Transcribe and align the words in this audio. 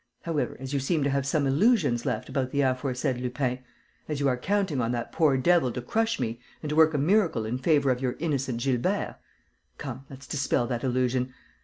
However, 0.23 0.57
as 0.59 0.73
you 0.73 0.79
seem 0.79 1.03
to 1.03 1.11
have 1.11 1.27
some 1.27 1.45
illusions 1.45 2.07
left 2.07 2.27
about 2.27 2.49
the 2.49 2.61
aforesaid 2.61 3.19
Lupin, 3.21 3.59
as 4.09 4.19
you 4.19 4.27
are 4.27 4.35
counting 4.35 4.81
on 4.81 4.91
that 4.93 5.11
poor 5.11 5.37
devil 5.37 5.71
to 5.73 5.79
crush 5.79 6.19
me 6.19 6.39
and 6.63 6.71
to 6.71 6.75
work 6.75 6.95
a 6.95 6.97
miracle 6.97 7.45
in 7.45 7.59
favour 7.59 7.91
of 7.91 8.01
your 8.01 8.15
innocent 8.17 8.59
Gilbert, 8.61 9.17
come, 9.77 10.05
let's 10.09 10.25
dispel 10.25 10.65
that 10.65 10.83
illusion. 10.83 11.35